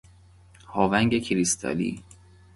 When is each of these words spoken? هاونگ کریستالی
هاونگ 0.71 1.23
کریستالی 1.23 2.03